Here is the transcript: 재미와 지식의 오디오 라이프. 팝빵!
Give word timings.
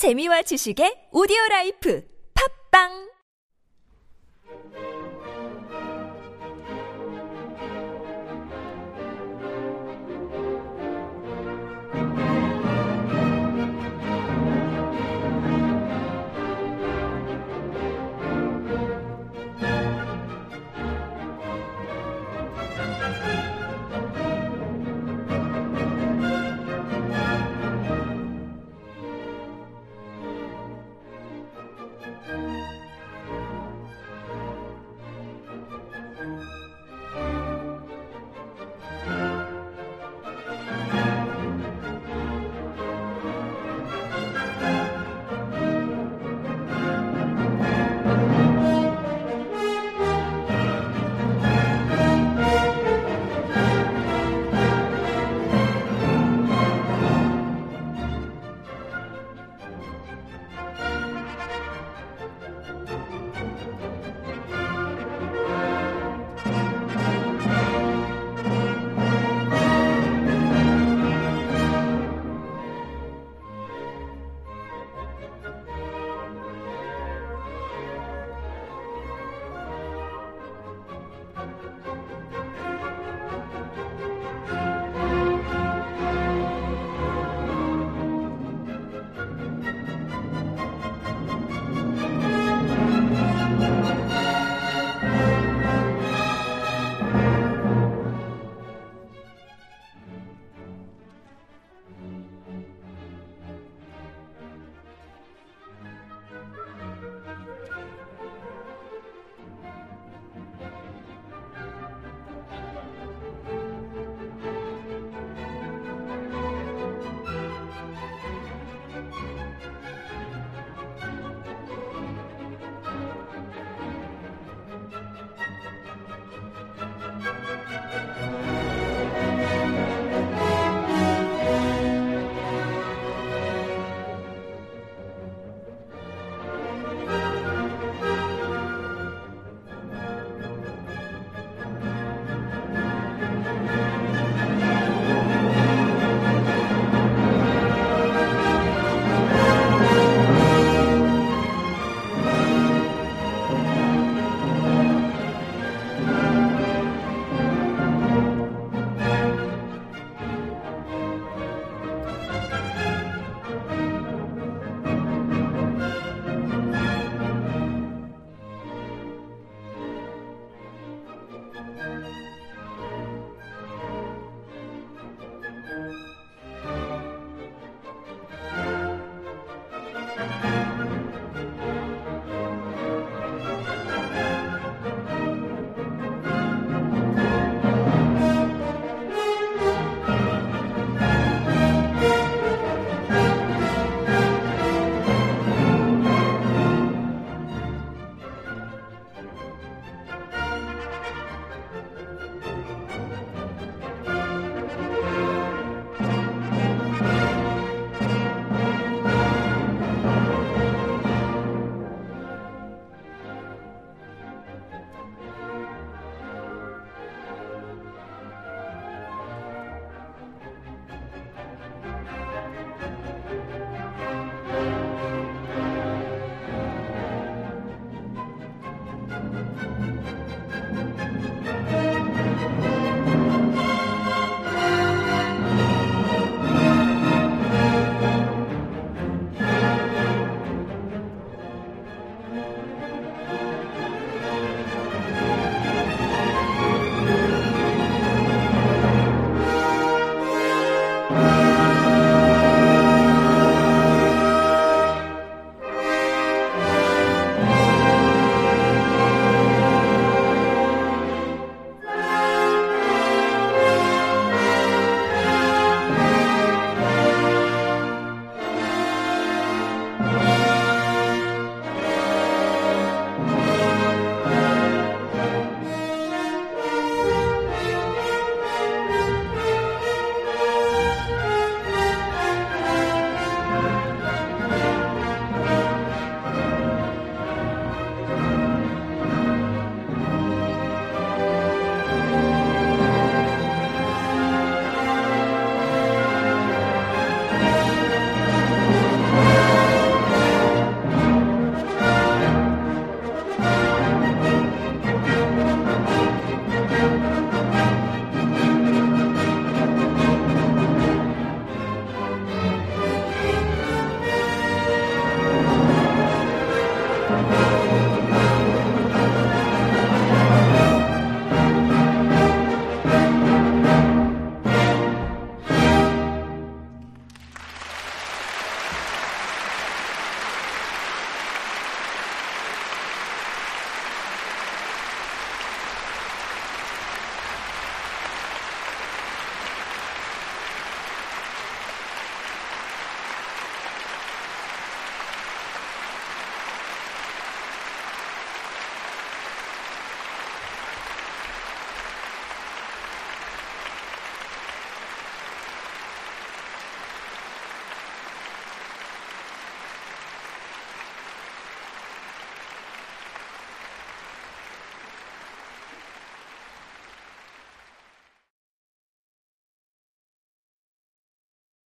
재미와 0.00 0.40
지식의 0.48 1.12
오디오 1.12 1.36
라이프. 1.50 2.00
팝빵! 2.32 3.09